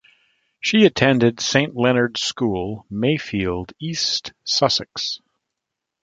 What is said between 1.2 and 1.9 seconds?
Saint